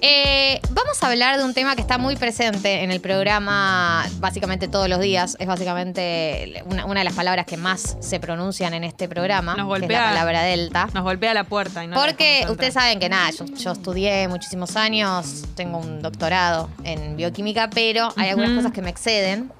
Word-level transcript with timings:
Eh, 0.00 0.60
vamos 0.70 1.02
a 1.02 1.08
hablar 1.08 1.38
de 1.38 1.44
un 1.44 1.54
tema 1.54 1.74
que 1.74 1.80
está 1.80 1.98
muy 1.98 2.16
presente 2.16 2.82
en 2.82 2.90
el 2.90 3.00
programa 3.00 4.06
básicamente 4.18 4.68
todos 4.68 4.88
los 4.88 5.00
días. 5.00 5.36
Es 5.38 5.46
básicamente 5.46 6.62
una, 6.66 7.00
de 7.00 7.04
las 7.04 7.14
palabras 7.14 7.46
que 7.46 7.56
más 7.56 7.96
se 8.00 8.20
pronuncian 8.20 8.74
en 8.74 8.84
este 8.84 9.08
programa. 9.08 9.56
Nos 9.56 9.66
golpea, 9.66 9.88
que 9.88 9.94
es 9.94 10.00
la 10.00 10.08
palabra 10.08 10.42
delta. 10.42 10.88
Nos 10.94 11.04
golpea 11.04 11.34
la 11.34 11.44
puerta. 11.44 11.84
Y 11.84 11.88
no 11.88 11.96
Porque 11.96 12.46
ustedes 12.48 12.74
saben 12.74 12.98
que 12.98 13.08
nada, 13.08 13.30
yo, 13.30 13.72
estudié 13.72 14.28
muchísimos 14.28 14.76
años, 14.76 15.44
tengo 15.54 15.78
un 15.78 16.02
doctorado 16.02 16.68
en 16.84 17.16
bioquímica, 17.16 17.70
pero 17.70 18.12
hay 18.16 18.30
algunas 18.30 18.52
cosas 18.52 18.72
que 18.72 18.82
me 18.82 18.90
exceden. 18.90 19.50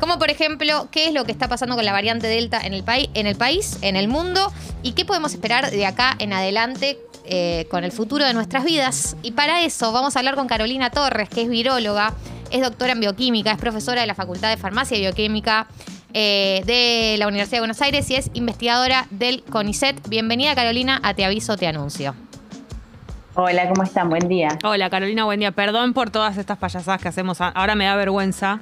Como 0.00 0.18
por 0.18 0.30
ejemplo, 0.30 0.88
qué 0.90 1.08
es 1.08 1.14
lo 1.14 1.24
que 1.24 1.32
está 1.32 1.48
pasando 1.48 1.74
con 1.74 1.84
la 1.84 1.92
variante 1.92 2.28
Delta 2.28 2.60
en 2.60 2.72
el, 2.72 2.84
país, 2.84 3.78
en 3.82 3.96
el 3.96 4.08
mundo, 4.08 4.52
y 4.82 4.92
qué 4.92 5.04
podemos 5.04 5.32
esperar 5.32 5.70
de 5.70 5.86
acá 5.86 6.14
en 6.18 6.32
adelante 6.32 6.98
eh, 7.24 7.66
con 7.70 7.84
el 7.84 7.92
futuro 7.92 8.24
de 8.24 8.32
nuestras 8.32 8.64
vidas. 8.64 9.16
Y 9.22 9.32
para 9.32 9.62
eso 9.62 9.92
vamos 9.92 10.14
a 10.14 10.20
hablar 10.20 10.36
con 10.36 10.46
Carolina 10.46 10.90
Torres, 10.90 11.28
que 11.28 11.42
es 11.42 11.48
viróloga, 11.48 12.14
es 12.50 12.62
doctora 12.62 12.92
en 12.92 13.00
bioquímica, 13.00 13.52
es 13.52 13.58
profesora 13.58 14.00
de 14.00 14.06
la 14.06 14.14
Facultad 14.14 14.50
de 14.50 14.56
Farmacia 14.56 14.96
y 14.96 15.00
Bioquímica 15.00 15.66
eh, 16.14 16.62
de 16.64 17.16
la 17.18 17.26
Universidad 17.26 17.56
de 17.56 17.60
Buenos 17.60 17.82
Aires 17.82 18.08
y 18.10 18.14
es 18.14 18.30
investigadora 18.34 19.06
del 19.10 19.42
CONICET. 19.42 20.08
Bienvenida 20.08 20.54
Carolina 20.54 21.00
a 21.02 21.14
Te 21.14 21.24
Aviso, 21.24 21.56
Te 21.56 21.66
Anuncio. 21.66 22.27
Hola, 23.40 23.68
¿cómo 23.68 23.84
están? 23.84 24.08
Buen 24.08 24.26
día. 24.26 24.58
Hola, 24.64 24.90
Carolina, 24.90 25.22
buen 25.22 25.38
día. 25.38 25.52
Perdón 25.52 25.92
por 25.92 26.10
todas 26.10 26.36
estas 26.38 26.58
payasadas 26.58 27.00
que 27.00 27.06
hacemos. 27.06 27.40
Ahora 27.40 27.76
me 27.76 27.84
da 27.84 27.94
vergüenza 27.94 28.58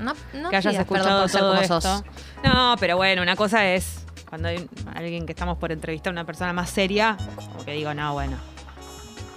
que 0.50 0.54
hayas 0.54 0.74
escuchado 0.74 1.26
todo 1.28 1.56
esto. 1.58 2.04
No, 2.44 2.76
pero 2.78 2.98
bueno, 2.98 3.22
una 3.22 3.36
cosa 3.36 3.66
es 3.72 4.04
cuando 4.28 4.48
hay 4.48 4.68
alguien 4.94 5.24
que 5.24 5.32
estamos 5.32 5.56
por 5.56 5.72
entrevistar 5.72 6.10
a 6.10 6.12
una 6.12 6.24
persona 6.26 6.52
más 6.52 6.68
seria, 6.68 7.16
como 7.52 7.64
que 7.64 7.72
digo, 7.72 7.94
no, 7.94 8.12
bueno, 8.12 8.36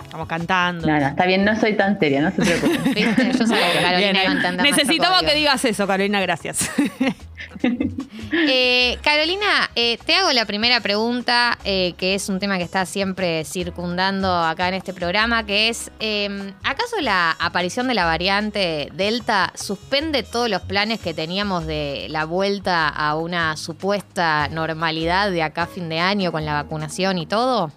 Estamos 0.04 0.28
cantando. 0.28 0.88
No, 0.88 1.00
no, 1.00 1.08
está 1.08 1.26
bien, 1.26 1.46
no 1.46 1.56
soy 1.56 1.78
tan 1.78 1.98
seria, 2.00 2.20
no 2.20 2.32
se 2.32 2.42
preocupe. 2.42 3.00
Yo 3.40 3.48
sabía 3.48 3.72
que 3.72 3.82
Carolina 3.82 4.24
entender 4.24 4.66
Necesitaba 4.66 5.22
que 5.22 5.36
digas 5.36 5.64
eso, 5.64 5.88
Carolina, 5.88 6.20
gracias. 6.20 6.70
Eh, 8.32 8.98
Carolina, 9.04 9.70
eh, 9.76 9.98
te 10.06 10.14
hago 10.14 10.32
la 10.32 10.46
primera 10.46 10.82
pregunta, 10.82 11.58
eh, 11.64 11.94
que 11.98 12.14
es 12.14 12.30
un 12.30 12.40
tema 12.40 12.58
que 12.58 12.64
está 12.64 12.86
siempre 12.86 13.44
circundando 13.44 14.32
acá 14.32 14.68
en 14.68 14.76
este 14.76 14.94
programa, 14.94 15.46
que 15.46 15.70
es, 15.70 15.92
em, 16.00 16.54
¿acaso 16.64 17.02
la 17.02 17.32
aparición 17.40 17.88
de 17.88 17.96
la 17.96 18.06
variante 18.06 18.90
Delta 18.94 19.52
suspende 19.56 20.24
todos 20.24 20.50
los 20.50 20.62
planes 20.62 21.00
que 21.00 21.14
teníamos 21.14 21.66
de 21.66 22.08
la 22.10 22.26
vuelta 22.26 22.88
a 22.88 23.16
una 23.16 23.58
supuesta 23.58 24.48
normalidad 24.50 25.32
de 25.32 25.42
acá 25.42 25.64
a 25.64 25.68
fin 25.68 25.90
de 25.90 26.00
año 26.00 26.32
con 26.32 26.46
la 26.46 26.54
vacunación 26.54 27.18
y 27.18 27.26
todo? 27.26 27.72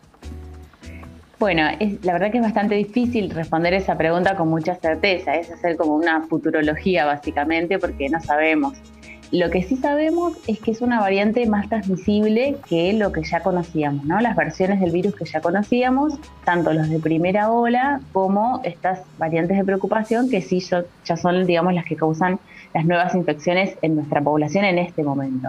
Bueno, 1.38 1.66
es, 1.80 2.04
la 2.04 2.12
verdad 2.12 2.30
que 2.30 2.38
es 2.38 2.44
bastante 2.44 2.76
difícil 2.76 3.30
responder 3.30 3.74
esa 3.74 3.97
pregunta 3.97 4.36
con 4.36 4.48
mucha 4.48 4.76
certeza, 4.76 5.34
es 5.34 5.50
hacer 5.50 5.76
como 5.76 5.97
una 5.97 6.22
futurología 6.28 7.04
básicamente 7.04 7.78
porque 7.78 8.08
no 8.08 8.20
sabemos. 8.20 8.74
Lo 9.33 9.48
que 9.48 9.62
sí 9.62 9.77
sabemos 9.77 10.34
es 10.47 10.61
que 10.61 10.72
es 10.72 10.83
una 10.83 11.00
variante 11.00 11.47
más 11.47 11.66
transmisible 11.70 12.56
que 12.69 12.92
lo 12.92 13.12
que 13.12 13.22
ya 13.22 13.41
conocíamos, 13.41 14.05
¿no? 14.05 14.20
Las 14.20 14.36
versiones 14.36 14.78
del 14.78 14.91
virus 14.91 15.14
que 15.14 15.25
ya 15.25 15.41
conocíamos, 15.41 16.19
tanto 16.44 16.75
los 16.75 16.91
de 16.91 16.98
primera 16.98 17.50
ola 17.50 18.03
como 18.12 18.60
estas 18.62 19.00
variantes 19.16 19.56
de 19.56 19.64
preocupación 19.64 20.28
que 20.28 20.42
sí 20.42 20.60
ya 20.60 21.16
son, 21.16 21.47
digamos, 21.47 21.72
las 21.72 21.86
que 21.86 21.97
causan 21.97 22.41
las 22.75 22.84
nuevas 22.84 23.14
infecciones 23.14 23.78
en 23.80 23.94
nuestra 23.97 24.20
población 24.20 24.66
en 24.66 24.77
este 24.77 25.03
momento. 25.03 25.48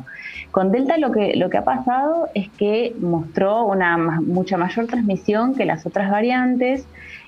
Con 0.51 0.71
Delta 0.71 0.97
lo 0.97 1.11
que, 1.11 1.35
lo 1.35 1.49
que 1.49 1.57
ha 1.57 1.65
pasado 1.65 2.29
es 2.33 2.49
que 2.51 2.95
mostró 3.01 3.65
una 3.65 3.97
mucha 3.97 4.57
mayor 4.57 4.87
transmisión 4.87 5.55
que 5.55 5.65
las 5.65 5.85
otras 5.85 6.09
variantes, 6.09 6.85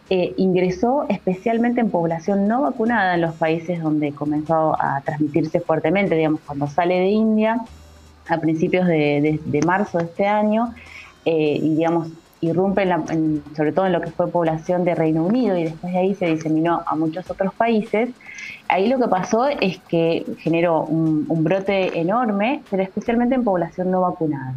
eh, 0.09 0.35
ingresó 0.37 1.07
especialmente 1.09 1.81
en 1.81 1.89
población 1.89 2.47
no 2.47 2.61
vacunada 2.61 3.15
en 3.15 3.21
los 3.21 3.33
países 3.35 3.81
donde 3.81 4.11
comenzó 4.11 4.79
a 4.79 5.01
transmitirse 5.01 5.59
fuertemente, 5.59 6.15
digamos, 6.15 6.41
cuando 6.45 6.67
sale 6.67 6.99
de 6.99 7.07
India 7.07 7.59
a 8.27 8.37
principios 8.37 8.85
de, 8.85 9.61
marzo 9.65 9.97
de 9.97 10.03
este 10.03 10.27
año, 10.27 10.75
eh, 11.25 11.59
y 11.59 11.75
digamos, 11.75 12.09
irrumpe 12.41 12.87
sobre 13.55 13.71
todo 13.71 13.87
en 13.87 13.93
lo 13.93 14.01
que 14.01 14.11
fue 14.11 14.27
población 14.27 14.83
de 14.83 14.93
Reino 14.93 15.23
Unido 15.25 15.57
y 15.57 15.63
después 15.63 15.91
de 15.91 15.99
ahí 15.99 16.13
se 16.13 16.27
diseminó 16.27 16.83
a 16.85 16.95
muchos 16.95 17.29
otros 17.31 17.53
países, 17.55 18.09
ahí 18.67 18.87
lo 18.87 18.99
que 18.99 19.07
pasó 19.07 19.47
es 19.47 19.79
que 19.87 20.23
generó 20.37 20.83
un 20.83 21.43
brote 21.43 21.99
enorme, 21.99 22.61
pero 22.69 22.83
especialmente 22.83 23.33
en 23.33 23.43
población 23.43 23.89
no 23.89 24.01
vacunada. 24.01 24.53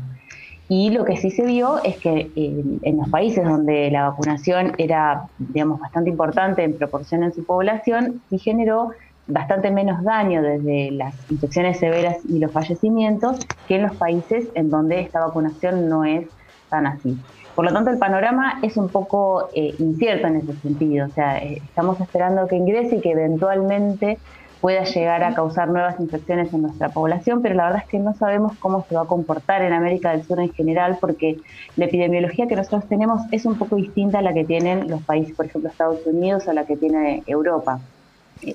Y 0.68 0.90
lo 0.90 1.04
que 1.04 1.16
sí 1.16 1.30
se 1.30 1.44
vio 1.46 1.82
es 1.82 1.96
que 1.96 2.30
en 2.36 2.98
los 2.98 3.08
países 3.08 3.42
donde 3.42 3.90
la 3.90 4.10
vacunación 4.10 4.72
era, 4.76 5.24
digamos, 5.38 5.80
bastante 5.80 6.10
importante 6.10 6.62
en 6.62 6.76
proporción 6.76 7.24
en 7.24 7.32
su 7.32 7.44
población, 7.44 8.20
sí 8.28 8.38
generó 8.38 8.90
bastante 9.26 9.70
menos 9.70 10.02
daño 10.02 10.42
desde 10.42 10.90
las 10.90 11.14
infecciones 11.30 11.78
severas 11.78 12.18
y 12.28 12.38
los 12.38 12.52
fallecimientos 12.52 13.38
que 13.66 13.76
en 13.76 13.82
los 13.82 13.96
países 13.96 14.48
en 14.54 14.70
donde 14.70 15.00
esta 15.00 15.20
vacunación 15.20 15.88
no 15.88 16.04
es 16.04 16.26
tan 16.68 16.86
así. 16.86 17.16
Por 17.54 17.64
lo 17.64 17.72
tanto, 17.72 17.90
el 17.90 17.98
panorama 17.98 18.60
es 18.62 18.76
un 18.76 18.88
poco 18.88 19.48
eh, 19.54 19.74
incierto 19.78 20.28
en 20.28 20.36
ese 20.36 20.54
sentido. 20.60 21.06
O 21.06 21.10
sea, 21.10 21.38
eh, 21.38 21.60
estamos 21.64 22.00
esperando 22.00 22.46
que 22.46 22.56
ingrese 22.56 22.96
y 22.96 23.00
que 23.00 23.10
eventualmente 23.10 24.18
pueda 24.60 24.84
llegar 24.84 25.22
a 25.22 25.34
causar 25.34 25.68
nuevas 25.68 26.00
infecciones 26.00 26.52
en 26.52 26.62
nuestra 26.62 26.88
población, 26.88 27.42
pero 27.42 27.54
la 27.54 27.64
verdad 27.64 27.82
es 27.84 27.88
que 27.88 27.98
no 27.98 28.14
sabemos 28.14 28.56
cómo 28.58 28.84
se 28.88 28.94
va 28.96 29.02
a 29.02 29.06
comportar 29.06 29.62
en 29.62 29.72
América 29.72 30.10
del 30.10 30.24
Sur 30.24 30.40
en 30.40 30.52
general, 30.52 30.98
porque 31.00 31.38
la 31.76 31.84
epidemiología 31.84 32.46
que 32.46 32.56
nosotros 32.56 32.88
tenemos 32.88 33.22
es 33.30 33.46
un 33.46 33.56
poco 33.56 33.76
distinta 33.76 34.18
a 34.18 34.22
la 34.22 34.32
que 34.32 34.44
tienen 34.44 34.90
los 34.90 35.02
países, 35.02 35.34
por 35.36 35.46
ejemplo, 35.46 35.70
Estados 35.70 36.04
Unidos 36.06 36.48
o 36.48 36.52
la 36.52 36.64
que 36.64 36.76
tiene 36.76 37.22
Europa. 37.26 37.80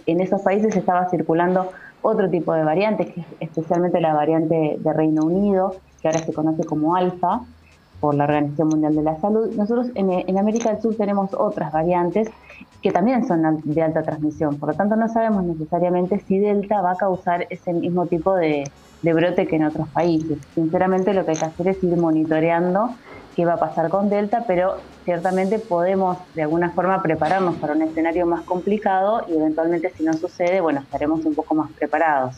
En 0.05 0.21
esos 0.21 0.41
países 0.41 0.75
estaba 0.75 1.09
circulando 1.09 1.71
otro 2.01 2.29
tipo 2.29 2.53
de 2.53 2.63
variantes, 2.63 3.13
especialmente 3.39 4.01
la 4.01 4.13
variante 4.13 4.77
de 4.77 4.93
Reino 4.93 5.23
Unido, 5.23 5.75
que 6.01 6.09
ahora 6.09 6.19
se 6.19 6.33
conoce 6.33 6.65
como 6.65 6.95
alfa, 6.95 7.41
por 8.03 8.15
la 8.15 8.25
Organización 8.25 8.67
Mundial 8.67 8.95
de 8.95 9.01
la 9.01 9.17
Salud. 9.21 9.55
Nosotros 9.55 9.87
en, 9.95 10.37
América 10.37 10.73
del 10.73 10.81
Sur 10.81 10.93
tenemos 10.97 11.33
otras 11.33 11.71
variantes 11.71 12.27
que 12.81 12.91
también 12.91 13.25
son 13.25 13.61
de 13.63 13.81
alta 13.81 14.03
transmisión. 14.03 14.57
Por 14.57 14.71
lo 14.71 14.75
tanto, 14.75 14.97
no 14.97 15.07
sabemos 15.07 15.45
necesariamente 15.45 16.19
si 16.27 16.37
Delta 16.37 16.81
va 16.81 16.91
a 16.91 16.95
causar 16.97 17.47
ese 17.49 17.71
mismo 17.71 18.05
tipo 18.05 18.35
de, 18.35 18.69
brote 19.03 19.47
que 19.47 19.55
en 19.55 19.63
otros 19.63 19.87
países. 19.87 20.37
Sinceramente, 20.53 21.13
lo 21.13 21.23
que 21.23 21.31
hay 21.31 21.37
que 21.37 21.45
hacer 21.45 21.67
es 21.69 21.81
ir 21.81 21.95
monitoreando 21.95 22.89
qué 23.37 23.45
va 23.45 23.53
a 23.53 23.57
pasar 23.57 23.87
con 23.87 24.09
Delta, 24.09 24.43
pero 24.45 24.75
ciertamente 25.05 25.57
podemos 25.57 26.17
de 26.35 26.41
alguna 26.41 26.71
forma 26.71 27.01
prepararnos 27.01 27.55
para 27.55 27.71
un 27.71 27.83
escenario 27.83 28.25
más 28.25 28.41
complicado 28.41 29.21
y 29.29 29.37
eventualmente 29.37 29.93
si 29.95 30.03
no 30.03 30.11
sucede, 30.11 30.59
bueno, 30.59 30.81
estaremos 30.81 31.23
un 31.23 31.35
poco 31.35 31.55
más 31.55 31.71
preparados. 31.71 32.35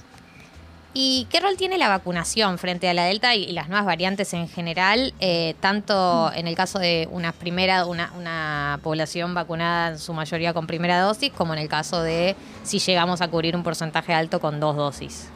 ¿Y 0.97 1.28
qué 1.29 1.41
rol 1.41 1.57
tiene 1.57 1.78
la 1.78 1.89
vacunación 1.89 2.57
frente 2.57 2.88
a 2.88 2.94
la 2.94 3.03
Delta 3.03 3.35
y 3.35 3.51
las 3.51 3.67
nuevas 3.67 3.85
variantes 3.85 4.33
en 4.33 4.47
general, 4.47 5.13
eh, 5.19 5.53
tanto 5.59 6.31
en 6.33 6.47
el 6.47 6.56
caso 6.56 6.79
de 6.79 7.09
una 7.11 7.33
primera, 7.33 7.85
una, 7.85 8.79
población 8.81 9.34
vacunada 9.34 9.89
en 9.89 10.00
su 10.00 10.13
mayoría 10.13 10.53
con 10.53 10.67
primera 10.67 11.01
dosis, 11.01 11.34
como 11.34 11.51
en 11.53 11.59
el 11.59 11.67
caso 11.67 12.01
de 12.01 12.38
si 12.63 12.79
llegamos 12.79 13.22
a 13.22 13.28
cubrir 13.28 13.57
un 13.57 13.63
porcentaje 13.63 14.13
alto 14.13 14.39
con 14.39 14.61
dos 14.61 14.78
dosis? 14.78 15.29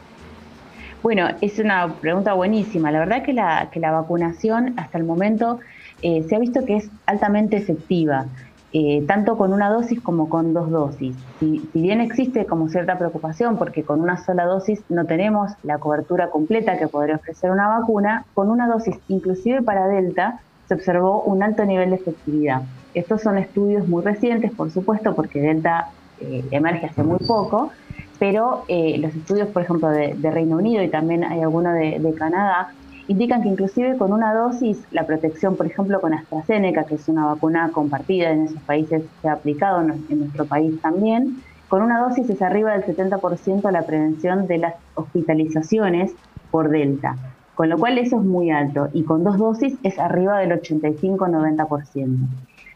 Bueno, 1.03 1.27
es 1.41 1.59
una 1.59 1.93
pregunta 1.93 2.31
buenísima. 2.31 2.89
La 2.89 2.99
verdad 2.99 3.21
que 3.23 3.33
la, 3.33 3.69
que 3.69 3.81
la 3.81 3.91
vacunación 3.91 4.79
hasta 4.79 4.97
el 4.97 5.03
momento 5.03 5.59
eh, 6.01 6.23
se 6.29 6.37
ha 6.37 6.39
visto 6.39 6.63
que 6.63 6.77
es 6.77 6.89
altamente 7.05 7.57
efectiva. 7.57 8.27
Eh, 8.71 9.03
tanto 9.07 9.35
con 9.35 9.51
una 9.51 9.71
dosis 9.71 9.99
como 9.99 10.29
con 10.29 10.53
dos 10.53 10.69
dosis. 10.69 11.15
Si, 11.39 11.67
bien 11.73 12.01
existe 12.01 12.45
como 12.45 12.69
cierta 12.69 12.99
preocupación 12.99 13.57
porque 13.57 13.81
con 13.81 13.99
una 13.99 14.23
sola 14.23 14.45
dosis 14.45 14.79
no 14.89 15.05
tenemos 15.05 15.51
la 15.63 15.79
cobertura 15.79 16.29
completa 16.29 16.77
que 16.77 16.87
podría 16.87 17.15
ofrecer 17.15 17.49
una 17.49 17.67
vacuna, 17.67 18.25
con 18.35 18.51
una 18.51 18.67
dosis 18.67 18.95
inclusive 19.07 19.63
para 19.63 19.87
Delta 19.87 20.41
se 20.67 20.75
observó 20.75 21.23
un 21.23 21.41
alto 21.41 21.65
nivel 21.65 21.89
de 21.89 21.95
efectividad. 21.95 22.61
Estos 22.93 23.23
son 23.23 23.39
estudios 23.39 23.87
muy 23.87 24.03
recientes, 24.03 24.51
por 24.51 24.69
supuesto, 24.69 25.15
porque 25.15 25.41
Delta 25.41 25.89
eh, 26.21 26.45
emerge 26.51 26.85
hace 26.85 27.01
muy 27.01 27.17
poco, 27.17 27.71
pero 28.19 28.65
eh, 28.67 28.99
los 28.99 29.15
estudios, 29.15 29.47
por 29.47 29.63
ejemplo, 29.63 29.89
de, 29.89 30.13
Reino 30.29 30.57
Unido 30.57 30.83
y 30.83 30.89
también 30.89 31.23
hay 31.23 31.41
alguno 31.41 31.73
de 31.73 32.13
Canadá, 32.15 32.71
indican 33.09 33.41
que 33.41 33.49
inclusive 33.49 33.97
con 33.97 34.13
una 34.13 34.33
dosis, 34.33 34.79
la 34.91 35.05
protección, 35.05 35.57
por 35.57 35.65
ejemplo, 35.65 35.99
con 35.99 36.13
AstraZeneca, 36.13 36.83
que 36.85 36.95
es 36.95 37.09
una 37.09 37.25
vacuna 37.25 37.71
compartida 37.73 38.29
en 38.29 38.45
esos 38.45 38.61
países, 38.61 39.03
se 39.21 39.27
ha 39.27 39.33
aplicado 39.33 39.81
en 39.81 40.19
nuestro 40.19 40.45
país 40.45 40.79
también, 40.79 41.41
con 41.69 41.81
una 41.81 41.99
dosis 41.99 42.29
es 42.29 42.41
arriba 42.41 42.77
del 42.77 42.83
70% 42.83 43.71
la 43.71 43.81
prevención 43.81 44.45
de 44.45 44.59
las 44.59 44.75
hospitalizaciones 44.93 46.13
por 46.51 46.69
Delta, 46.69 47.15
con 47.55 47.69
lo 47.69 47.79
cual 47.79 47.97
eso 47.97 48.19
es 48.19 48.25
muy 48.25 48.51
alto, 48.51 48.89
y 48.93 49.03
con 49.03 49.23
dos 49.23 49.39
dosis 49.39 49.75
es 49.81 49.97
arriba 49.97 50.37
del 50.39 50.51
85-90%. 50.61 52.27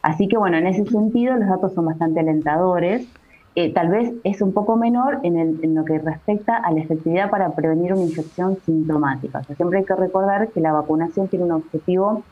Así 0.02 0.28
que 0.28 0.38
bueno, 0.38 0.58
en 0.58 0.66
ese 0.66 0.84
sentido 0.86 1.36
los 1.36 1.48
datos 1.48 1.74
son 1.74 1.86
bastante 1.86 2.22
alentadores 2.22 3.08
eh, 3.56 3.72
tal 3.72 3.90
vez 3.90 4.12
es 4.24 4.42
un 4.42 4.52
poco 4.52 4.76
menor 4.78 5.20
en, 5.24 5.76
lo 5.76 5.86
que 5.86 6.00
respecta 6.00 6.58
a 6.58 6.72
la 6.72 6.80
efectividad 6.82 7.30
para 7.30 7.52
prevenir 7.52 7.94
una 7.94 8.02
infección 8.02 8.58
sintomática. 8.66 9.40
O 9.40 9.44
sea, 9.44 9.56
siempre 9.56 9.80
hay 9.80 9.86
que 9.86 9.96
recordar 9.96 10.48
que 10.50 10.60
la 10.60 10.72
vacunación 10.72 11.28
tiene 11.28 11.46
un 11.46 11.52
objetivo 11.52 12.24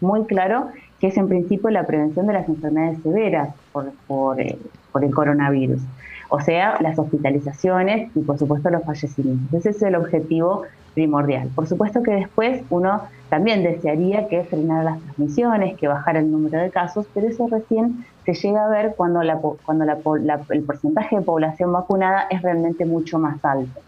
muy 0.00 0.24
claro, 0.26 0.68
que 1.00 1.08
es 1.08 1.16
en 1.16 1.28
principio 1.28 1.70
la 1.70 1.86
prevención 1.86 2.26
de 2.26 2.34
las 2.34 2.48
enfermedades 2.48 3.02
severas 3.02 3.54
por, 3.72 3.90
por, 4.06 4.40
eh, 4.40 4.58
por 4.92 5.04
el 5.04 5.12
coronavirus, 5.12 5.80
o 6.28 6.40
sea, 6.40 6.80
las 6.80 6.98
hospitalizaciones 6.98 8.14
y 8.14 8.20
por 8.20 8.38
supuesto 8.38 8.70
los 8.70 8.84
fallecimientos. 8.84 9.52
Ese 9.52 9.70
es 9.70 9.82
el 9.82 9.96
objetivo 9.96 10.62
primordial. 11.00 11.48
Por 11.54 11.66
supuesto 11.66 12.02
que 12.02 12.10
después 12.10 12.62
uno 12.68 13.00
también 13.30 13.62
desearía 13.62 14.28
que 14.28 14.44
frenara 14.44 14.84
las 14.84 15.00
transmisiones, 15.00 15.78
que 15.78 15.88
bajara 15.88 16.18
el 16.18 16.30
número 16.30 16.58
de 16.58 16.70
casos, 16.70 17.06
pero 17.14 17.26
eso 17.26 17.46
recién 17.50 18.04
se 18.26 18.34
llega 18.34 18.66
a 18.66 18.68
ver 18.68 18.94
cuando, 18.98 19.20
cuando 19.64 19.84
el 20.50 20.62
porcentaje 20.62 21.16
de 21.16 21.22
población 21.22 21.72
vacunada 21.72 22.26
es 22.28 22.42
realmente 22.42 22.84
mucho 22.84 23.18
más 23.18 23.42
alto. 23.42 23.80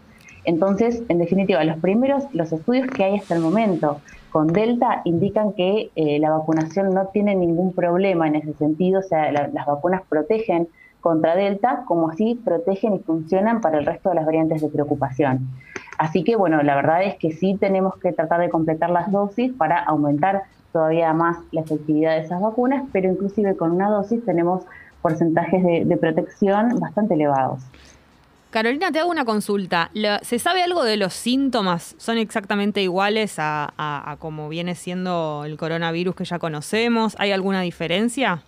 Entonces, 0.43 1.03
en 1.07 1.19
definitiva, 1.19 1.63
los 1.63 1.77
primeros, 1.77 2.23
los 2.33 2.51
estudios 2.51 2.87
que 2.87 3.03
hay 3.03 3.17
hasta 3.17 3.35
el 3.35 3.41
momento 3.41 4.01
con 4.31 4.47
Delta 4.47 5.01
indican 5.05 5.53
que 5.53 5.91
eh, 5.95 6.17
la 6.17 6.31
vacunación 6.31 6.95
no 6.95 7.05
tiene 7.13 7.35
ningún 7.35 7.73
problema 7.73 8.27
en 8.27 8.35
ese 8.37 8.53
sentido, 8.53 9.01
o 9.01 9.03
sea, 9.03 9.31
las 9.31 9.65
vacunas 9.67 10.01
protegen 10.09 10.67
contra 11.03 11.35
Delta, 11.35 11.83
como 11.85 12.09
así 12.09 12.39
protegen 12.43 12.95
y 12.95 12.99
funcionan 12.99 13.61
para 13.61 13.77
el 13.77 13.85
resto 13.85 14.09
de 14.09 14.15
las 14.15 14.25
variantes 14.25 14.61
de 14.61 14.69
preocupación. 14.69 15.49
Así 15.99 16.23
que, 16.23 16.37
bueno, 16.37 16.63
la 16.63 16.75
verdad 16.75 17.03
es 17.03 17.17
que 17.17 17.33
sí 17.33 17.57
tenemos 17.59 17.97
que 17.97 18.13
tratar 18.13 18.39
de 18.39 18.49
completar 18.49 18.89
las 18.89 19.11
dosis 19.11 19.51
para 19.53 19.83
aumentar 19.83 20.43
todavía 20.71 21.13
más 21.13 21.37
la 21.51 21.61
efectividad 21.61 22.15
de 22.15 22.21
esas 22.21 22.41
vacunas, 22.41 22.85
pero 22.91 23.11
inclusive 23.11 23.55
con 23.55 23.71
una 23.71 23.89
dosis 23.89 24.23
tenemos 24.25 24.63
porcentajes 25.01 25.61
de 25.63 25.97
protección 25.97 26.79
bastante 26.79 27.15
elevados. 27.15 27.61
Carolina, 28.53 28.91
te 28.91 28.99
hago 28.99 29.09
una 29.09 29.25
consulta. 29.25 29.89
¿Se 30.21 30.37
sabe 30.37 30.61
algo 30.61 30.83
de 30.83 30.95
los 30.95 31.13
síntomas? 31.13 31.95
¿Son 31.97 32.17
exactamente 32.19 32.81
iguales 32.81 33.39
a, 33.39 33.73
a, 33.77 34.15
como 34.19 34.47
viene 34.47 34.75
siendo 34.75 35.43
el 35.43 35.57
coronavirus 35.57 36.15
que 36.15 36.23
ya 36.23 36.39
conocemos? 36.39 37.15
¿Hay 37.17 37.31
alguna 37.31 37.61
diferencia? 37.61 38.43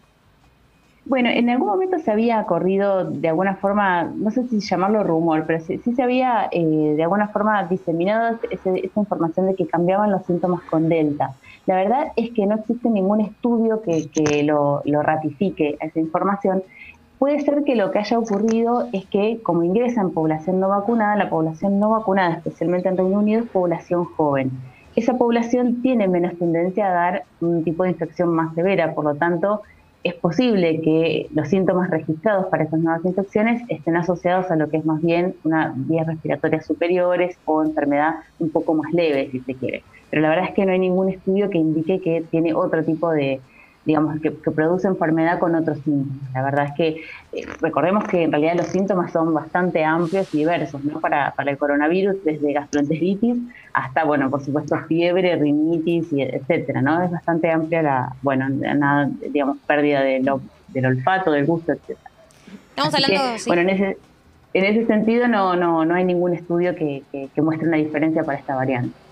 Bueno, 1.05 1.29
en 1.29 1.49
algún 1.49 1.67
momento 1.67 1.99
se 1.99 2.11
había 2.11 2.43
corrido 2.45 3.05
de 3.05 3.29
alguna 3.29 3.55
forma, 3.55 4.05
no 4.05 4.31
sé 4.31 4.47
si 4.47 4.59
llamarlo 4.59 5.03
rumor, 5.03 5.43
pero 5.45 5.59
sí, 5.63 5.77
se 5.77 6.01
había 6.01 6.49
eh, 6.51 6.93
de 6.97 7.03
alguna 7.03 7.27
forma 7.27 7.63
diseminado 7.65 8.39
esa 8.49 8.71
información 8.95 9.45
de 9.45 9.55
que 9.55 9.67
cambiaban 9.67 10.11
los 10.11 10.25
síntomas 10.25 10.61
con 10.63 10.89
Delta. 10.89 11.35
La 11.67 11.75
verdad 11.75 12.11
es 12.15 12.31
que 12.31 12.45
no 12.47 12.55
existe 12.55 12.89
ningún 12.89 13.21
estudio 13.21 13.81
que, 13.83 14.43
lo 14.43 15.01
ratifique 15.03 15.77
esa 15.79 15.99
información 15.99 16.63
Puede 17.17 17.39
ser 17.39 17.63
que 17.63 17.75
lo 17.75 17.91
que 17.91 17.99
haya 17.99 18.19
ocurrido 18.19 18.89
es 18.91 19.05
que 19.05 19.39
como 19.41 19.63
ingresa 19.63 20.01
en 20.01 20.11
población 20.11 20.59
no 20.59 20.67
vacunada, 20.67 21.15
la 21.15 21.29
población 21.29 21.79
no 21.79 21.89
vacunada, 21.89 22.35
especialmente 22.35 22.89
en 22.89 22.97
Reino 22.97 23.19
Unido, 23.19 23.43
es 23.43 23.49
población 23.49 24.03
joven. 24.03 24.51
Esa 24.97 25.17
población 25.17 25.81
tiene 25.81 26.09
menos 26.09 26.37
tendencia 26.37 26.87
a 26.87 26.91
dar 26.91 27.23
un 27.39 27.63
tipo 27.63 27.83
de 27.83 27.91
infección 27.91 28.29
más 28.29 28.53
severa, 28.53 28.93
por 28.93 29.05
lo 29.05 29.15
tanto, 29.15 29.61
es 30.05 30.13
posible 30.13 30.81
que 30.81 31.27
los 31.33 31.47
síntomas 31.47 31.89
registrados 31.89 32.45
para 32.45 32.63
esas 32.63 32.79
nuevas 32.79 33.03
infecciones 33.03 33.63
estén 33.69 33.97
asociados 33.97 34.51
a 34.51 34.55
lo 34.55 34.69
que 34.69 34.77
es 34.77 34.85
más 34.85 35.01
bien 35.01 35.33
una 35.43 35.73
vías 35.75 36.05
respiratorias 36.05 36.63
superiores 36.63 37.39
o 37.45 37.63
enfermedad 37.63 38.17
un 38.37 38.51
poco 38.51 38.75
más 38.75 38.93
leve, 38.93 39.29
si 39.31 39.39
se 39.39 39.55
quiere. 39.55 39.83
Pero 40.11 40.21
la 40.21 40.29
verdad 40.29 40.45
es 40.49 40.53
que 40.53 40.63
no 40.63 40.73
hay 40.73 40.79
ningún 40.79 41.09
estudio 41.09 41.49
que 41.49 41.57
indique 41.57 42.01
que 42.01 42.23
tiene 42.29 42.53
otro 42.53 42.83
tipo 42.83 43.09
de, 43.09 43.41
digamos, 43.85 44.19
que, 44.19 44.31
produce 44.31 44.87
enfermedad 44.87 45.39
con 45.39 45.55
otros 45.55 45.77
síntomas. 45.79 46.33
La 46.33 46.43
verdad 46.43 46.65
es 46.65 46.71
que 46.73 46.87
eh, 47.33 47.45
recordemos 47.61 48.03
que 48.05 48.23
en 48.23 48.31
realidad 48.31 48.55
los 48.55 48.67
síntomas 48.67 49.11
son 49.11 49.33
bastante 49.33 49.83
amplios 49.83 50.33
y 50.33 50.39
diversos, 50.39 50.83
¿no? 50.83 50.99
Para, 50.99 51.31
para 51.31 51.51
el 51.51 51.57
coronavirus, 51.57 52.23
desde 52.23 52.53
gastroenteritis 52.53 53.37
hasta, 53.73 54.03
bueno, 54.03 54.29
por 54.29 54.43
supuesto, 54.43 54.77
fiebre, 54.87 55.35
rinitis, 55.35 56.11
y 56.11 56.21
etcétera, 56.21 56.81
¿no? 56.81 57.03
Es 57.03 57.11
bastante 57.11 57.51
amplia 57.51 57.81
la, 57.83 58.15
bueno, 58.21 58.49
nada, 58.49 59.09
digamos, 59.31 59.57
pérdida 59.67 60.01
de 60.01 60.25
del 60.69 60.85
olfato, 60.85 61.31
del 61.31 61.45
gusto, 61.45 61.71
etcétera. 61.71 62.09
Estamos 62.69 62.93
hablando, 62.93 63.43
Bueno, 63.47 63.61
en 63.61 63.69
ese, 63.69 63.97
en 64.53 64.65
ese 64.65 64.85
sentido 64.87 65.27
no, 65.27 65.55
no, 65.55 65.85
no 65.85 65.95
hay 65.95 66.03
ningún 66.03 66.33
estudio 66.33 66.75
que, 66.75 67.03
que 67.11 67.41
muestre 67.41 67.67
una 67.67 67.77
diferencia 67.77 68.23
para 68.23 68.39
esta 68.39 68.55
variante. 68.55 69.04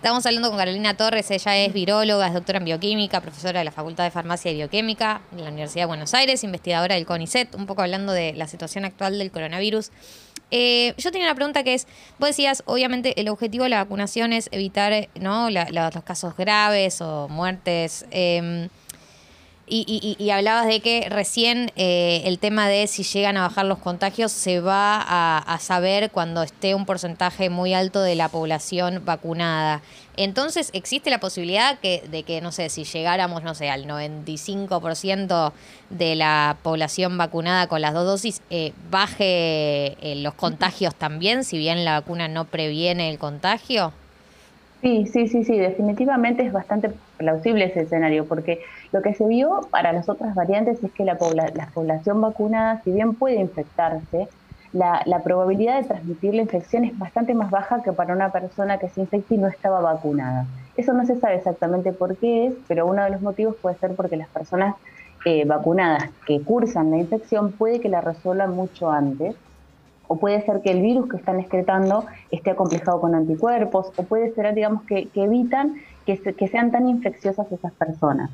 Estamos 0.00 0.24
hablando 0.24 0.48
con 0.48 0.56
Carolina 0.56 0.96
Torres, 0.96 1.30
ella 1.30 1.58
es 1.58 1.74
viróloga, 1.74 2.26
es 2.26 2.32
doctora 2.32 2.56
en 2.56 2.64
bioquímica, 2.64 3.20
profesora 3.20 3.58
de 3.58 3.66
la 3.66 3.70
Facultad 3.70 4.04
de 4.04 4.10
Farmacia 4.10 4.50
y 4.50 4.54
Bioquímica 4.54 5.20
en 5.30 5.44
la 5.44 5.50
Universidad 5.50 5.82
de 5.82 5.88
Buenos 5.88 6.14
Aires, 6.14 6.42
investigadora 6.42 6.94
del 6.94 7.04
CONICET, 7.04 7.54
un 7.54 7.66
poco 7.66 7.82
hablando 7.82 8.14
de 8.14 8.32
la 8.32 8.48
situación 8.48 8.86
actual 8.86 9.18
del 9.18 9.30
coronavirus. 9.30 9.90
Eh, 10.50 10.94
yo 10.96 11.12
tenía 11.12 11.26
una 11.26 11.34
pregunta 11.34 11.64
que 11.64 11.74
es, 11.74 11.86
vos 12.18 12.30
decías, 12.30 12.62
obviamente 12.64 13.20
el 13.20 13.28
objetivo 13.28 13.64
de 13.64 13.70
la 13.70 13.84
vacunación 13.84 14.32
es 14.32 14.48
evitar 14.52 15.10
¿no? 15.20 15.50
los 15.50 16.02
casos 16.02 16.34
graves 16.34 17.02
o 17.02 17.28
muertes. 17.28 18.06
Em, 18.10 18.70
y, 19.70 20.30
hablabas 20.30 20.66
de 20.66 20.80
que 20.80 21.06
recién 21.08 21.70
eh, 21.76 22.22
el 22.24 22.38
tema 22.40 22.68
de 22.68 22.88
si 22.88 23.04
llegan 23.04 23.36
a 23.36 23.42
bajar 23.42 23.66
los 23.66 23.78
contagios 23.78 24.32
se 24.32 24.60
va 24.60 25.00
a, 25.00 25.58
saber 25.60 26.10
cuando 26.10 26.42
esté 26.42 26.74
un 26.74 26.86
porcentaje 26.86 27.50
muy 27.50 27.72
alto 27.72 28.02
de 28.02 28.16
la 28.16 28.28
población 28.28 29.02
vacunada. 29.04 29.82
Entonces, 30.16 30.70
¿existe 30.72 31.08
la 31.08 31.20
posibilidad 31.20 31.78
que, 31.78 32.02
de 32.10 32.24
que, 32.24 32.40
no 32.40 32.50
sé, 32.50 32.68
si 32.68 32.84
llegáramos, 32.84 33.44
no 33.44 33.54
sé, 33.54 33.70
al 33.70 33.86
95% 33.86 35.52
de 35.90 36.16
la 36.16 36.56
población 36.62 37.16
vacunada 37.16 37.68
con 37.68 37.80
las 37.80 37.94
dos 37.94 38.06
dosis, 38.06 38.42
eh, 38.50 38.72
baje 38.90 39.96
eh, 40.02 40.16
los 40.16 40.34
contagios 40.34 40.94
también, 40.96 41.44
si 41.44 41.58
bien 41.58 41.84
la 41.84 42.00
vacuna 42.00 42.26
no 42.26 42.44
previene 42.44 43.08
el 43.08 43.18
contagio? 43.18 43.92
Sí, 44.82 45.06
sí, 45.12 45.28
sí, 45.28 45.44
sí, 45.44 45.58
definitivamente 45.58 46.42
es 46.42 46.52
bastante 46.52 46.90
plausible 47.18 47.66
ese 47.66 47.82
escenario, 47.82 48.24
porque 48.24 48.60
lo 48.92 49.02
que 49.02 49.14
se 49.14 49.26
vio 49.26 49.60
para 49.70 49.92
las 49.92 50.08
otras 50.08 50.34
variantes 50.34 50.82
es 50.82 50.92
que 50.92 51.04
la, 51.04 51.16
población 51.16 52.20
vacunada, 52.20 52.80
si 52.82 52.92
bien 52.92 53.14
puede 53.14 53.36
infectarse, 53.36 54.28
la, 54.72 55.20
probabilidad 55.22 55.80
de 55.80 55.88
transmitir 55.88 56.34
la 56.34 56.42
infección 56.42 56.84
es 56.84 56.98
bastante 56.98 57.34
más 57.34 57.50
baja 57.50 57.82
que 57.82 57.92
para 57.92 58.14
una 58.14 58.30
persona 58.30 58.78
que 58.78 58.88
se 58.88 59.00
infecta 59.00 59.34
y 59.34 59.38
no 59.38 59.48
estaba 59.48 59.80
vacunada. 59.80 60.46
Eso 60.76 60.92
no 60.92 61.04
se 61.04 61.18
sabe 61.18 61.36
exactamente 61.36 61.92
por 61.92 62.16
qué 62.16 62.46
es, 62.46 62.54
pero 62.68 62.86
uno 62.86 63.04
de 63.04 63.10
los 63.10 63.20
motivos 63.20 63.56
puede 63.56 63.76
ser 63.76 63.94
porque 63.94 64.16
las 64.16 64.28
personas 64.28 64.76
eh, 65.24 65.44
vacunadas 65.44 66.08
que 66.26 66.40
cursan 66.40 66.90
la 66.90 66.98
infección 66.98 67.52
puede 67.52 67.80
que 67.80 67.88
la 67.88 68.00
resuelvan 68.00 68.54
mucho 68.54 68.90
antes 68.90 69.36
o 70.12 70.16
puede 70.16 70.42
ser 70.42 70.60
que 70.60 70.72
el 70.72 70.82
virus 70.82 71.08
que 71.08 71.18
están 71.18 71.38
excretando 71.38 72.04
esté 72.32 72.50
acomplejado 72.50 73.00
con 73.00 73.14
anticuerpos, 73.14 73.92
o 73.94 74.02
puede 74.02 74.34
ser, 74.34 74.52
digamos, 74.56 74.82
que, 74.82 75.08
evitan 75.14 75.76
que, 76.04 76.18
que, 76.18 76.48
sean 76.48 76.72
tan 76.72 76.88
infecciosas 76.88 77.52
esas 77.52 77.72
personas. 77.74 78.28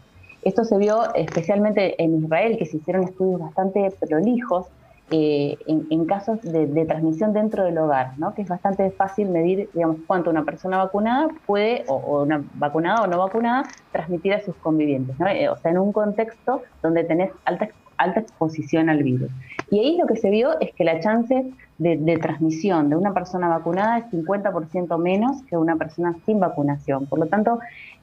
Esto 0.47 0.63
se 0.63 0.79
vio 0.79 1.13
especialmente 1.17 2.01
en 2.01 2.23
Israel, 2.23 2.57
que 2.57 2.67
se 2.67 2.77
hicieron 2.77 3.03
estudios 3.03 3.41
bastante 3.41 3.91
prolijos 3.99 4.69
eh, 5.11 5.59
en, 5.67 6.05
casos 6.05 6.41
de, 6.41 6.85
transmisión 6.87 7.33
dentro 7.33 7.65
del 7.65 7.77
hogar, 7.79 8.17
¿no? 8.17 8.33
que 8.33 8.43
es 8.43 8.49
bastante 8.49 8.93
fácil 8.93 9.29
medir, 9.29 9.69
digamos, 9.75 9.97
cuánto 10.07 10.31
una 10.31 10.45
persona 10.45 10.79
vacunada 10.79 11.27
puede, 11.47 11.83
o, 11.89 12.23
una 12.23 12.45
vacunada 12.55 13.03
o 13.03 13.09
no 13.09 13.19
vacunada, 13.19 13.65
transmitir 13.91 14.35
a 14.35 14.41
sus 14.41 14.55
convivientes. 14.55 15.17
Eh, 15.19 15.49
o 15.49 15.57
sea, 15.57 15.73
en 15.73 15.79
un 15.79 15.93
contexto 15.93 16.63
donde 16.81 17.03
tenés 17.03 17.33
alta, 17.45 17.69
alta 17.99 18.21
exposición 18.21 18.89
al 18.89 19.03
virus. 19.03 19.31
Y 19.71 19.81
ahí 19.81 19.99
lo 19.99 20.07
que 20.07 20.17
se 20.17 20.31
vio 20.31 20.59
es 20.61 20.73
que 20.75 20.85
la 20.85 21.01
chance 21.01 21.53
de, 21.79 22.19
transmisión 22.19 22.89
de 22.89 22.97
una 22.97 23.13
persona 23.13 23.49
vacunada 23.49 23.99
es 23.99 24.05
50% 24.07 24.99
menos 24.99 25.43
que 25.43 25.57
una 25.57 25.77
persona 25.77 26.15
sin 26.25 26.41
vacunación. 26.41 27.07
Por 27.07 27.19
lo 27.19 27.27
tanto, 27.27 27.59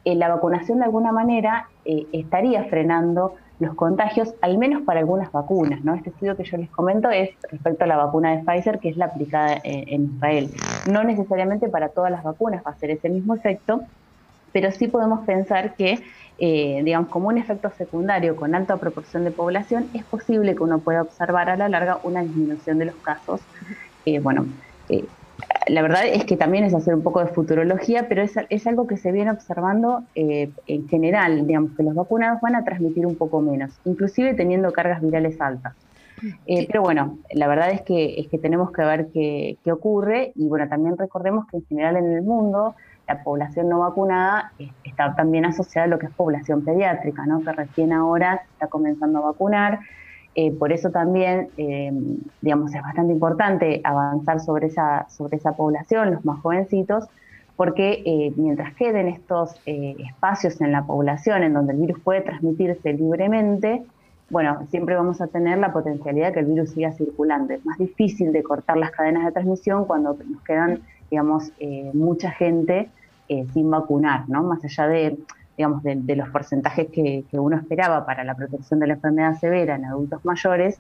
eh, 0.06 0.16
la 0.16 0.30
vacunación 0.30 0.80
de 0.80 0.86
alguna 0.86 1.12
manera 1.12 1.70
eh, 1.86 2.06
estaría 2.12 2.66
frenando 2.66 3.36
los 3.60 3.76
contagios, 3.76 4.36
al 4.42 4.58
menos 4.58 4.82
para 4.82 5.00
algunas 5.00 5.32
vacunas. 5.32 5.84
¿no? 5.84 5.96
Este 5.96 6.10
estudio 6.10 6.36
que 6.36 6.44
yo 6.44 6.58
les 6.58 6.70
comento 6.70 7.10
es 7.10 7.30
respecto 7.50 7.86
a 7.86 7.88
la 7.88 7.98
vacuna 7.98 8.36
de 8.36 8.44
Pfizer, 8.44 8.80
que 8.80 8.90
es 8.90 8.98
la 8.98 9.06
aplicada 9.06 9.56
en, 9.64 9.88
en 9.88 10.16
Israel. 10.16 10.50
No 10.92 11.04
necesariamente 11.04 11.70
para 11.70 11.90
todas 11.90 12.12
las 12.12 12.24
vacunas 12.24 12.62
va 12.66 12.72
a 12.72 12.76
ser 12.76 12.92
ese 12.92 13.10
mismo 13.10 13.36
efecto, 13.36 13.82
pero 14.52 14.72
sí 14.72 14.88
podemos 14.88 15.26
pensar 15.26 15.76
que 15.76 16.00
eh, 16.40 16.82
digamos, 16.84 17.10
como 17.10 17.28
un 17.28 17.38
efecto 17.38 17.70
secundario 17.78 18.36
con 18.36 18.56
alta 18.56 18.78
proporción 18.78 19.24
de 19.24 19.32
población, 19.32 19.90
es 19.94 20.04
posible 20.04 20.56
que 20.56 20.64
uno 20.64 20.80
pueda 20.80 21.04
observar 21.04 21.50
a 21.50 21.56
la 21.56 21.70
larga 21.70 22.00
una 22.04 22.24
disminución 22.24 22.80
de 22.80 22.86
los 22.86 22.96
casos. 22.96 23.42
Eh, 24.06 24.20
bueno, 24.20 24.46
eh, 24.90 25.06
la 25.68 25.82
verdad 25.82 26.06
es 26.08 26.26
que 26.26 26.36
también 26.36 26.64
es 26.64 26.74
hacer 26.74 26.96
un 26.96 27.04
poco 27.04 27.24
de 27.24 27.28
futurología, 27.28 28.08
pero 28.10 28.24
es, 28.24 28.34
es 28.50 28.68
algo 28.68 28.88
que 28.88 28.98
se 28.98 29.12
viene 29.12 29.32
observando 29.32 30.04
en 30.16 30.88
general, 30.90 31.48
digamos, 31.48 31.72
que 31.78 31.84
los 31.84 31.96
vacunados 31.96 32.42
van 32.42 32.56
a 32.56 32.64
transmitir 32.64 33.06
un 33.06 33.16
poco 33.16 33.42
menos, 33.42 33.72
inclusive 33.86 34.34
teniendo 34.34 34.72
cargas 34.74 35.02
virales 35.02 35.40
altas. 35.40 35.74
Pero 36.46 36.82
bueno, 36.82 37.18
la 37.34 37.48
verdad 37.48 37.72
es 37.72 37.82
que, 37.82 38.20
es 38.20 38.28
que 38.28 38.38
tenemos 38.38 38.72
que 38.72 38.84
ver 38.84 39.08
qué, 39.14 39.58
qué 39.64 39.72
ocurre 39.72 40.32
y 40.36 40.48
bueno, 40.48 40.68
también 40.68 40.98
recordemos 40.98 41.46
que 41.48 41.58
en 41.58 41.66
general 41.66 41.98
en 41.98 42.12
el 42.12 42.22
mundo 42.22 42.76
la 43.08 43.24
población 43.24 43.70
no 43.70 43.80
vacunada 43.80 44.52
está 44.84 45.16
también 45.16 45.46
asociada 45.46 45.86
a 45.86 45.88
lo 45.88 46.00
que 46.00 46.06
es 46.06 46.12
población 46.14 46.64
pediátrica, 46.64 47.26
¿no? 47.26 47.42
que 47.42 47.52
recién 47.52 47.92
ahora 47.94 48.44
está 48.54 48.68
comenzando 48.68 49.20
a 49.20 49.32
vacunar. 49.32 49.80
Eh, 50.36 50.52
por 50.52 50.72
eso 50.72 50.90
también, 50.90 51.50
eh, 51.58 51.92
digamos, 52.42 52.74
es 52.74 52.82
bastante 52.82 53.14
importante 53.14 53.82
avanzar 53.84 54.40
sobre 54.40 54.68
esa, 54.68 55.08
sobre 55.10 55.38
esa 55.38 55.52
población, 55.52 56.12
los 56.12 56.26
más 56.26 56.40
jovencitos, 56.42 57.08
porque 57.56 58.02
eh, 58.06 58.34
mientras 58.36 58.74
queden 58.74 59.10
estos 59.10 59.56
espacios 59.66 60.60
en 60.62 60.72
la 60.72 60.84
población 60.86 61.44
en 61.44 61.54
donde 61.54 61.74
el 61.74 61.80
virus 61.80 62.00
puede 62.00 62.22
transmitirse 62.22 62.94
libremente, 62.94 63.84
bueno, 64.32 64.66
siempre 64.72 64.96
vamos 64.96 65.22
a 65.22 65.28
tener 65.28 65.60
la 65.60 65.72
potencialidad 65.72 66.30
de 66.30 66.34
que 66.34 66.40
el 66.40 66.48
virus 66.48 66.72
siga 66.72 66.92
circulando. 66.94 67.54
Es 67.54 67.64
más 67.64 67.78
difícil 67.78 68.32
de 68.32 68.42
cortar 68.42 68.78
las 68.78 68.90
cadenas 68.90 69.26
de 69.26 69.32
transmisión 69.32 69.86
cuando 69.86 70.18
nos 70.28 70.42
quedan, 70.42 70.82
digamos, 71.10 71.52
eh, 71.60 71.92
mucha 71.94 72.32
gente 72.32 72.90
sin 73.54 73.72
vacunar, 73.72 74.30
¿no? 74.30 74.44
Más 74.44 74.64
allá 74.64 74.88
de, 74.88 75.18
digamos, 75.58 75.82
de, 75.82 76.16
los 76.16 76.30
porcentajes 76.30 76.88
que, 76.92 77.26
uno 77.32 77.58
esperaba 77.58 78.06
para 78.06 78.24
la 78.24 78.36
protección 78.36 78.80
de 78.80 78.86
la 78.86 78.94
enfermedad 78.94 79.40
severa 79.40 79.76
en 79.76 79.86
adultos 79.86 80.24
mayores, 80.24 80.78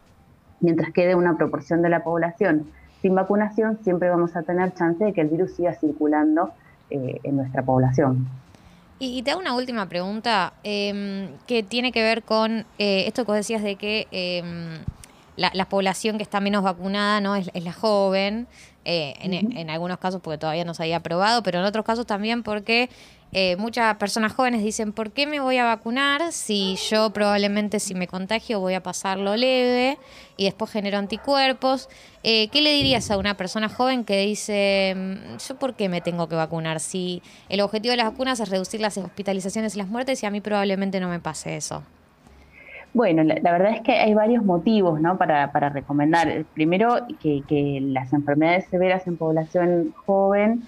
mientras 0.59 0.91
quede 0.91 1.15
una 1.15 1.35
proporción 1.35 1.81
de 1.81 1.89
la 1.89 2.03
población 2.03 2.67
sin 3.03 3.15
vacunación, 3.15 3.77
siempre 3.83 4.09
vamos 4.09 4.35
a 4.35 4.43
tener 4.43 4.73
chance 4.73 5.03
de 5.03 5.11
que 5.13 5.21
el 5.21 5.27
virus 5.27 5.51
siga 5.51 5.73
circulando 5.73 6.51
eh, 6.89 7.19
en 7.23 7.35
nuestra 7.35 7.61
población. 7.61 8.25
Y, 8.97 9.21
te 9.23 9.31
hago 9.31 9.41
una 9.41 9.55
última 9.55 9.89
pregunta 9.89 10.53
em, 10.63 11.27
que 11.45 11.63
tiene 11.63 11.91
que 11.91 12.01
ver 12.01 12.23
con 12.23 12.65
eh, 12.79 13.03
esto 13.05 13.25
que 13.25 13.31
vos 13.31 13.35
decías 13.35 13.61
de 13.61 13.75
que 13.75 14.07
em, 14.11 14.79
la, 15.35 15.65
población 15.69 16.17
que 16.17 16.23
está 16.23 16.39
menos 16.39 16.63
vacunada 16.63 17.21
no 17.21 17.35
es, 17.35 17.49
la 17.53 17.73
joven, 17.73 18.47
eh, 18.85 19.13
en, 19.21 19.57
en, 19.57 19.69
algunos 19.69 19.97
casos 19.97 20.21
porque 20.21 20.37
todavía 20.37 20.65
no 20.65 20.73
se 20.73 20.83
había 20.83 20.97
aprobado, 20.97 21.43
pero 21.43 21.59
en 21.59 21.65
otros 21.65 21.85
casos 21.85 22.05
también 22.05 22.43
porque 22.43 22.89
eh, 23.35 23.55
muchas 23.55 23.97
personas 23.97 24.31
jóvenes 24.33 24.63
dicen, 24.63 24.93
¿por 24.93 25.11
qué 25.11 25.25
me 25.25 25.39
voy 25.39 25.57
a 25.57 25.63
vacunar 25.63 26.31
si 26.31 26.77
yo 26.91 27.09
probablemente 27.09 27.79
si 27.79 27.95
me 27.95 28.07
contagio 28.07 28.59
voy 28.59 28.75
a 28.75 28.83
pasarlo 28.83 29.35
leve 29.35 29.97
y 30.37 30.45
después 30.45 30.69
genero 30.69 30.99
anticuerpos? 30.99 31.89
Eh, 32.21 32.49
¿Qué 32.49 32.61
le 32.61 32.71
dirías 32.73 33.09
a 33.09 33.17
una 33.17 33.35
persona 33.35 33.69
joven 33.69 34.03
que 34.03 34.19
dice, 34.21 34.93
mm, 34.95 35.37
yo 35.37 35.55
por 35.57 35.73
qué 35.73 35.89
me 35.89 35.99
tengo 35.99 36.29
que 36.29 36.35
vacunar 36.35 36.79
si 36.79 37.23
el 37.49 37.61
objetivo 37.61 37.91
de 37.91 37.97
las 37.97 38.11
vacunas 38.11 38.39
es 38.39 38.49
reducir 38.49 38.79
las 38.79 38.99
hospitalizaciones 38.99 39.73
y 39.73 39.79
las 39.79 39.87
muertes 39.87 40.21
y 40.21 40.27
a 40.27 40.29
mí 40.29 40.39
probablemente 40.39 40.99
no 40.99 41.09
me 41.09 41.19
pase 41.19 41.57
eso? 41.57 41.81
Bueno, 42.93 43.23
la, 43.23 43.51
verdad 43.51 43.71
es 43.73 43.81
que 43.81 43.93
hay 43.93 44.13
varios 44.13 44.45
motivos 44.45 45.01
¿no? 45.01 45.17
para, 45.17 45.51
para 45.51 45.69
recomendar. 45.69 46.45
Primero, 46.53 46.97
que, 47.19 47.41
que 47.47 47.79
las 47.81 48.13
enfermedades 48.13 48.65
severas 48.65 49.07
en 49.07 49.17
población 49.17 49.93
joven 50.05 50.63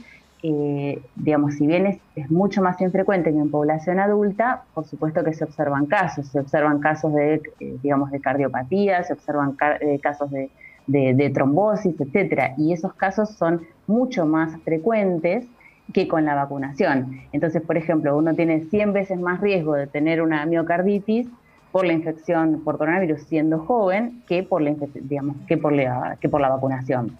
eh, 0.47 1.01
digamos, 1.15 1.55
si 1.55 1.65
bien 1.65 1.87
es, 1.87 2.29
mucho 2.29 2.61
más 2.61 2.79
infrecuente 2.79 3.31
que 3.31 3.39
en 3.39 3.49
población 3.49 3.99
adulta, 3.99 4.65
por 4.75 4.85
supuesto 4.85 5.23
que 5.23 5.33
se 5.33 5.43
observan 5.43 5.87
casos, 5.87 6.27
se 6.27 6.39
observan 6.39 6.79
casos 6.79 7.15
de, 7.15 7.41
eh, 7.59 7.77
digamos, 7.81 8.11
de 8.11 8.19
cardiopatía, 8.19 9.01
se 9.01 9.13
observan 9.13 9.57
eh, 9.81 9.99
casos 9.99 10.29
de, 10.29 10.51
de, 10.85 11.29
trombosis, 11.31 11.99
etcétera, 11.99 12.53
y 12.59 12.73
esos 12.73 12.93
casos 12.93 13.31
son 13.31 13.61
mucho 13.87 14.27
más 14.27 14.55
frecuentes 14.61 15.47
que 15.93 16.07
con 16.07 16.25
la 16.25 16.35
vacunación. 16.35 17.21
Entonces, 17.31 17.63
por 17.63 17.75
ejemplo, 17.75 18.15
uno 18.15 18.35
tiene 18.35 18.65
100 18.65 18.93
veces 18.93 19.19
más 19.19 19.41
riesgo 19.41 19.73
de 19.73 19.87
tener 19.87 20.21
una 20.21 20.45
miocarditis 20.45 21.27
por 21.75 21.85
la 21.85 21.91
infección 21.91 22.61
por 22.63 22.77
coronavirus 22.77 23.23
siendo 23.23 23.59
joven 23.59 24.23
que 24.29 24.43
por 24.43 24.61
la, 24.61 24.73
digamos, 24.93 25.35
que 25.45 25.57
por 25.57 25.73
la, 25.73 26.17
que 26.21 26.29
por 26.29 26.39
la 26.39 26.47
vacunación. 26.47 27.17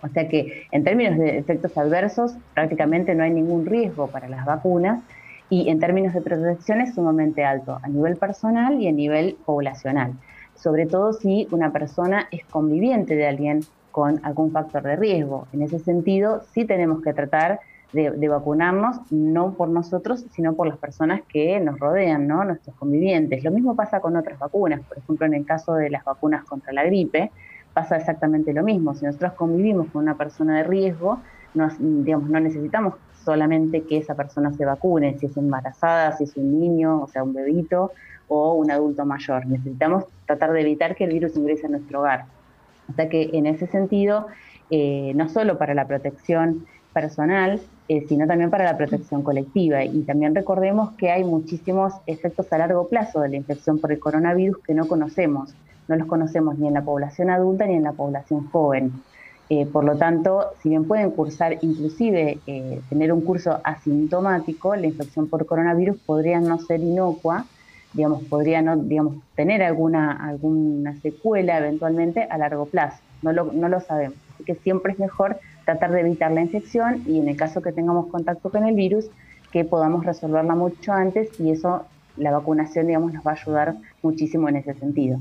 O 0.00 0.06
sea 0.06 0.28
que 0.28 0.68
en 0.70 0.84
términos 0.84 1.18
de 1.18 1.38
efectos 1.38 1.76
adversos 1.76 2.36
prácticamente 2.54 3.16
no 3.16 3.24
hay 3.24 3.32
ningún 3.32 3.66
riesgo 3.66 4.06
para 4.06 4.28
las 4.28 4.46
vacunas 4.46 5.02
y 5.50 5.70
en 5.70 5.80
términos 5.80 6.14
de 6.14 6.20
protección 6.20 6.80
es 6.82 6.94
sumamente 6.94 7.44
alto 7.44 7.80
a 7.82 7.88
nivel 7.88 8.14
personal 8.14 8.80
y 8.80 8.86
a 8.86 8.92
nivel 8.92 9.38
poblacional, 9.44 10.12
sobre 10.54 10.86
todo 10.86 11.12
si 11.12 11.48
una 11.50 11.72
persona 11.72 12.28
es 12.30 12.44
conviviente 12.44 13.16
de 13.16 13.26
alguien 13.26 13.62
con 13.90 14.24
algún 14.24 14.52
factor 14.52 14.84
de 14.84 14.94
riesgo. 14.94 15.48
En 15.52 15.62
ese 15.62 15.80
sentido, 15.80 16.44
sí 16.54 16.64
tenemos 16.64 17.02
que 17.02 17.12
tratar 17.12 17.58
de, 17.92 18.28
vacunarnos, 18.28 19.10
no 19.10 19.54
por 19.54 19.68
nosotros, 19.68 20.24
sino 20.32 20.54
por 20.54 20.66
las 20.66 20.76
personas 20.76 21.22
que 21.28 21.58
nos 21.60 21.78
rodean, 21.78 22.26
¿no? 22.26 22.44
nuestros 22.44 22.76
convivientes. 22.76 23.42
Lo 23.44 23.50
mismo 23.50 23.74
pasa 23.74 24.00
con 24.00 24.16
otras 24.16 24.38
vacunas, 24.38 24.80
por 24.80 24.98
ejemplo, 24.98 25.26
en 25.26 25.34
el 25.34 25.46
caso 25.46 25.74
de 25.74 25.90
las 25.90 26.04
vacunas 26.04 26.44
contra 26.44 26.72
la 26.72 26.84
gripe, 26.84 27.30
pasa 27.72 27.96
exactamente 27.96 28.52
lo 28.52 28.62
mismo. 28.62 28.94
Si 28.94 29.04
nosotros 29.04 29.32
convivimos 29.34 29.88
con 29.88 30.02
una 30.02 30.16
persona 30.16 30.58
de 30.58 30.64
riesgo, 30.64 31.20
no, 31.54 31.68
digamos, 31.78 32.28
no 32.28 32.40
necesitamos 32.40 32.94
solamente 33.24 33.82
que 33.82 33.98
esa 33.98 34.14
persona 34.14 34.52
se 34.52 34.64
vacune, 34.64 35.18
si 35.18 35.26
es 35.26 35.36
embarazada, 35.36 36.12
si 36.12 36.24
es 36.24 36.36
un 36.36 36.60
niño, 36.60 37.02
o 37.02 37.08
sea, 37.08 37.22
un 37.22 37.34
bebito 37.34 37.92
o 38.28 38.54
un 38.54 38.70
adulto 38.70 39.04
mayor. 39.04 39.46
Necesitamos 39.46 40.04
tratar 40.26 40.52
de 40.52 40.60
evitar 40.60 40.94
que 40.94 41.04
el 41.04 41.12
virus 41.12 41.36
ingrese 41.36 41.66
a 41.66 41.70
nuestro 41.70 42.00
hogar. 42.00 42.26
O 42.90 42.92
sea 42.94 43.08
que 43.08 43.30
en 43.32 43.46
ese 43.46 43.66
sentido, 43.66 44.26
eh, 44.70 45.12
no 45.14 45.28
solo 45.28 45.58
para 45.58 45.74
la 45.74 45.86
protección 45.86 46.66
personal, 46.92 47.60
eh, 47.88 48.04
sino 48.08 48.26
también 48.26 48.50
para 48.50 48.64
la 48.64 48.76
protección 48.76 49.22
colectiva. 49.22 49.84
Y 49.84 50.02
también 50.02 50.34
recordemos 50.34 50.92
que 50.92 51.10
hay 51.10 51.24
muchísimos 51.24 51.94
efectos 52.06 52.52
a 52.52 52.58
largo 52.58 52.88
plazo 52.88 53.20
de 53.20 53.28
la 53.30 53.36
infección 53.36 53.78
por 53.78 53.92
el 53.92 53.98
coronavirus 53.98 54.58
que 54.58 54.74
no 54.74 54.86
conocemos 54.86 55.54
no 55.88 55.96
los 55.96 56.06
conocemos 56.06 56.58
ni 56.58 56.68
en 56.68 56.74
la 56.74 56.82
población 56.82 57.30
adulta 57.30 57.66
ni 57.66 57.74
en 57.74 57.84
la 57.84 57.92
población 57.92 58.48
joven. 58.50 58.92
Eh, 59.48 59.66
por 59.66 59.84
lo 59.84 59.96
tanto, 59.96 60.46
si 60.60 60.70
bien 60.70 60.86
pueden 60.86 61.12
cursar, 61.12 61.58
inclusive 61.62 62.40
eh, 62.46 62.80
tener 62.88 63.12
un 63.12 63.20
curso 63.20 63.60
asintomático, 63.62 64.74
la 64.74 64.86
infección 64.86 65.28
por 65.28 65.46
coronavirus 65.46 65.98
podría 65.98 66.40
no 66.40 66.58
ser 66.58 66.80
inocua, 66.80 67.46
digamos, 67.92 68.24
podría 68.24 68.60
no, 68.60 68.76
digamos, 68.76 69.16
tener 69.36 69.62
alguna, 69.62 70.12
alguna 70.12 71.00
secuela 71.00 71.58
eventualmente 71.58 72.24
a 72.28 72.38
largo 72.38 72.66
plazo. 72.66 72.98
No 73.22 73.32
lo, 73.32 73.52
no 73.52 73.68
lo 73.68 73.80
sabemos. 73.80 74.18
Así 74.34 74.44
que 74.44 74.56
siempre 74.56 74.92
es 74.92 74.98
mejor 74.98 75.38
tratar 75.66 75.90
de 75.90 76.00
evitar 76.00 76.32
la 76.32 76.40
infección 76.40 77.02
y 77.06 77.18
en 77.18 77.28
el 77.28 77.36
caso 77.36 77.60
que 77.60 77.72
tengamos 77.72 78.06
contacto 78.06 78.50
con 78.50 78.64
el 78.64 78.74
virus, 78.74 79.06
que 79.52 79.64
podamos 79.64 80.06
resolverla 80.06 80.54
mucho 80.54 80.92
antes 80.92 81.28
y 81.40 81.50
eso, 81.50 81.84
la 82.16 82.30
vacunación, 82.30 82.86
digamos, 82.86 83.12
nos 83.12 83.26
va 83.26 83.32
a 83.32 83.34
ayudar 83.34 83.74
muchísimo 84.00 84.48
en 84.48 84.56
ese 84.56 84.74
sentido. 84.74 85.18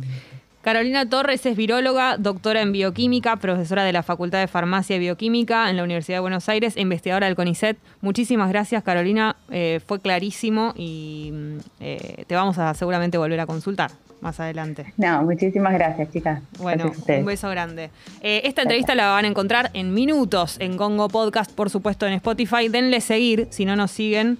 Carolina 0.61 1.07
Torres 1.07 1.45
es 1.45 1.55
viróloga, 1.55 2.17
doctora 2.17 2.61
en 2.61 2.71
bioquímica, 2.71 3.35
profesora 3.35 3.83
de 3.83 3.93
la 3.93 4.01
Facultad 4.01 4.39
de 4.39 4.47
Farmacia 4.47 4.95
y 4.95 4.99
Bioquímica 4.99 5.69
en 5.69 5.77
la 5.77 5.83
Universidad 5.83 6.17
de 6.17 6.21
Buenos 6.21 6.47
Aires, 6.49 6.75
investigadora 6.77 7.27
del 7.27 7.35
CONICET. 7.35 7.77
Muchísimas 8.01 8.49
gracias, 8.49 8.83
Carolina. 8.83 9.35
Eh, 9.49 9.79
fue 9.85 9.99
clarísimo 9.99 10.73
y 10.75 11.31
mm, 11.33 11.57
eh, 11.81 12.23
te 12.25 12.35
vamos 12.35 12.57
a 12.57 12.73
seguramente 12.73 13.17
volver 13.17 13.39
a 13.39 13.45
consultar 13.45 13.91
más 14.21 14.39
adelante. 14.39 14.93
No, 14.97 15.23
muchísimas 15.23 15.73
gracias, 15.73 16.11
chicas. 16.11 16.41
Bueno, 16.59 16.91
un 17.07 17.25
beso 17.25 17.49
grande. 17.49 17.89
Eh, 18.21 18.41
esta 18.45 18.63
entrevista 18.63 18.95
la 18.95 19.09
van 19.09 19.25
a 19.25 19.27
encontrar 19.27 19.71
en 19.73 19.93
minutos 19.93 20.57
en 20.59 20.77
Congo 20.77 21.07
Podcast, 21.07 21.51
por 21.51 21.69
supuesto 21.69 22.07
en 22.07 22.13
Spotify. 22.13 22.69
Denle 22.69 23.01
seguir, 23.01 23.47
si 23.51 23.65
no 23.65 23.75
nos 23.75 23.91
siguen, 23.91 24.37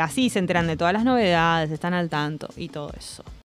así 0.00 0.30
se 0.30 0.38
enteran 0.38 0.66
de 0.66 0.76
todas 0.76 0.92
las 0.92 1.04
novedades, 1.04 1.70
están 1.70 1.94
al 1.94 2.08
tanto 2.08 2.48
y 2.56 2.68
todo 2.68 2.92
eso. 2.98 3.24